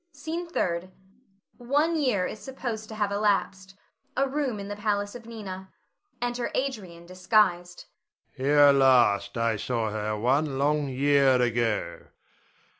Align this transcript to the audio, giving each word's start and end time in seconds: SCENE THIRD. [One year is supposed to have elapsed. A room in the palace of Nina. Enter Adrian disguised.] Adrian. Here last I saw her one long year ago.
SCENE 0.13 0.47
THIRD. 0.49 0.89
[One 1.59 1.95
year 1.95 2.25
is 2.25 2.39
supposed 2.39 2.89
to 2.89 2.95
have 2.95 3.11
elapsed. 3.11 3.75
A 4.17 4.27
room 4.27 4.59
in 4.59 4.67
the 4.67 4.75
palace 4.75 5.13
of 5.13 5.27
Nina. 5.27 5.71
Enter 6.19 6.49
Adrian 6.55 7.05
disguised.] 7.05 7.85
Adrian. 8.35 8.51
Here 8.51 8.71
last 8.71 9.37
I 9.37 9.57
saw 9.57 9.91
her 9.91 10.17
one 10.17 10.57
long 10.57 10.89
year 10.89 11.39
ago. 11.39 12.07